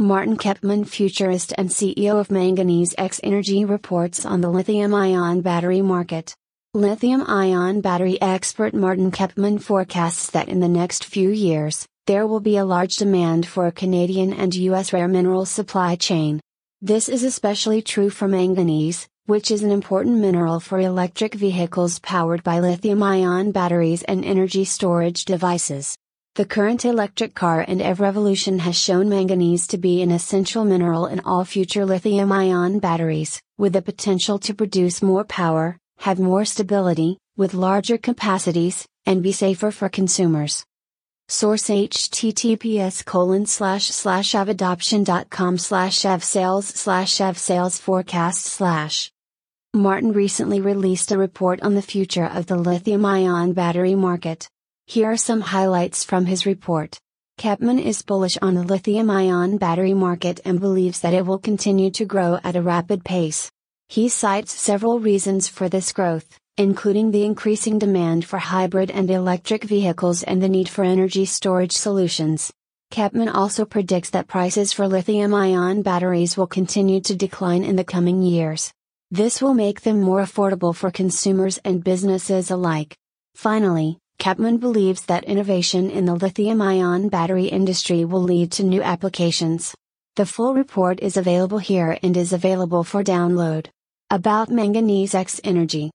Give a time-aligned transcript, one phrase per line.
[0.00, 5.82] Martin Kepman, futurist and CEO of Manganese X Energy, reports on the lithium ion battery
[5.82, 6.34] market.
[6.72, 12.40] Lithium ion battery expert Martin Kepman forecasts that in the next few years, there will
[12.40, 14.94] be a large demand for a Canadian and U.S.
[14.94, 16.40] rare mineral supply chain.
[16.80, 22.42] This is especially true for manganese, which is an important mineral for electric vehicles powered
[22.42, 25.94] by lithium ion batteries and energy storage devices.
[26.40, 31.04] The current electric car and EV revolution has shown manganese to be an essential mineral
[31.04, 36.46] in all future lithium ion batteries, with the potential to produce more power, have more
[36.46, 40.64] stability, with larger capacities, and be safer for consumers.
[41.28, 49.12] Source https colon slash slash evadoption.com slash sales slash sales forecast slash.
[49.74, 54.48] Martin recently released a report on the future of the lithium ion battery market.
[54.90, 56.98] Here are some highlights from his report.
[57.38, 61.92] Kepman is bullish on the lithium ion battery market and believes that it will continue
[61.92, 63.48] to grow at a rapid pace.
[63.88, 69.62] He cites several reasons for this growth, including the increasing demand for hybrid and electric
[69.62, 72.52] vehicles and the need for energy storage solutions.
[72.92, 77.84] Kepman also predicts that prices for lithium ion batteries will continue to decline in the
[77.84, 78.72] coming years.
[79.12, 82.96] This will make them more affordable for consumers and businesses alike.
[83.36, 88.82] Finally, Kepman believes that innovation in the lithium ion battery industry will lead to new
[88.82, 89.74] applications.
[90.16, 93.68] The full report is available here and is available for download.
[94.10, 95.90] About Manganese X Energy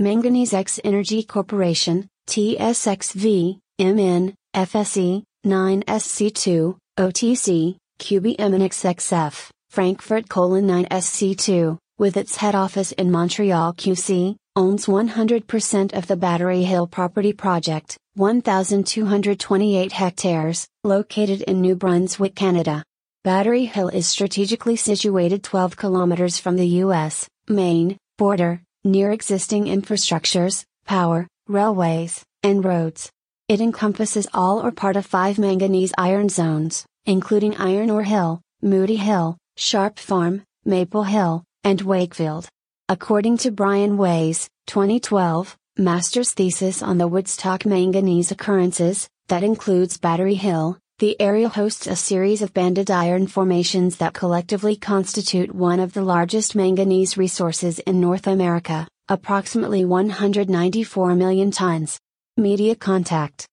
[0.00, 12.16] Manganese X Energy Corporation, TSXV, MN, FSE, 9SC2, OTC, QBM and XXF, Frankfurt 9SC2, with
[12.16, 19.92] its head office in Montreal QC, owns 100% of the Battery Hill property project, 1,228
[19.92, 22.84] hectares, located in New Brunswick, Canada.
[23.24, 27.28] Battery Hill is strategically situated 12 kilometers from the U.S.
[27.48, 33.10] Maine border, near existing infrastructures, power, railways, and roads.
[33.48, 38.96] It encompasses all or part of five manganese iron zones, including Iron Ore Hill, Moody
[38.96, 42.48] Hill, Sharp Farm, Maple Hill, and Wakefield.
[42.92, 50.34] According to Brian Ways, 2012, master's thesis on the Woodstock manganese occurrences, that includes Battery
[50.34, 55.94] Hill, the area hosts a series of banded iron formations that collectively constitute one of
[55.94, 61.98] the largest manganese resources in North America, approximately 194 million tons.
[62.36, 63.46] Media contact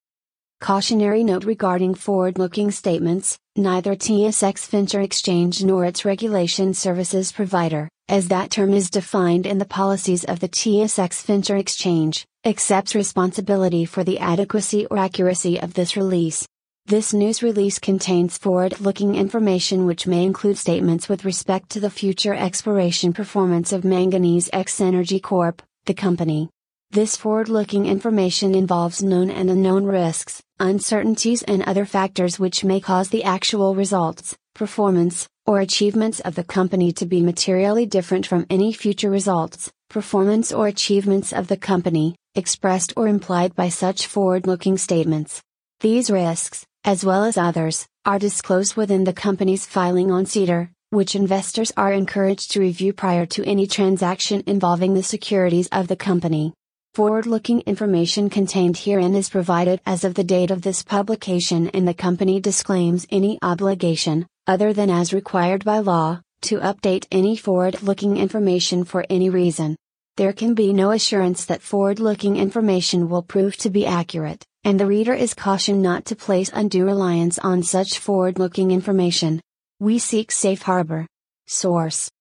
[0.63, 7.89] Cautionary note regarding forward looking statements neither TSX Venture Exchange nor its regulation services provider,
[8.07, 13.83] as that term is defined in the policies of the TSX Venture Exchange, accepts responsibility
[13.83, 16.47] for the adequacy or accuracy of this release.
[16.85, 21.89] This news release contains forward looking information which may include statements with respect to the
[21.89, 26.52] future exploration performance of Manganese X Energy Corp., the company.
[26.93, 32.79] This forward looking information involves known and unknown risks, uncertainties, and other factors which may
[32.79, 38.45] cause the actual results, performance, or achievements of the company to be materially different from
[38.47, 44.45] any future results, performance, or achievements of the company, expressed or implied by such forward
[44.45, 45.41] looking statements.
[45.79, 51.15] These risks, as well as others, are disclosed within the company's filing on SEDAR, which
[51.15, 56.53] investors are encouraged to review prior to any transaction involving the securities of the company.
[56.95, 61.87] Forward looking information contained herein is provided as of the date of this publication, and
[61.87, 67.81] the company disclaims any obligation, other than as required by law, to update any forward
[67.81, 69.75] looking information for any reason.
[70.17, 74.79] There can be no assurance that forward looking information will prove to be accurate, and
[74.79, 79.41] the reader is cautioned not to place undue reliance on such forward looking information.
[79.79, 81.07] We seek safe harbor.
[81.47, 82.11] Source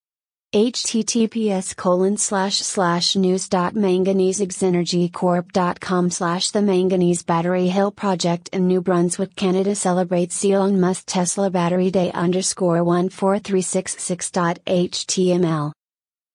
[0.52, 8.82] https colon slash slash news dot manganesexenergycorp.com slash the manganese battery hill project in new
[8.82, 15.72] brunswick canada celebrates elon musk tesla battery day underscore 14366.html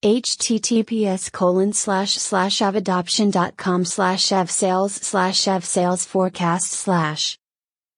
[0.03, 7.37] https colon slash slash evadoption.com slash sales slash sales forecast slash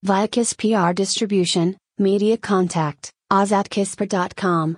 [0.04, 4.77] via kiss pr distribution media contact ozatkisper.com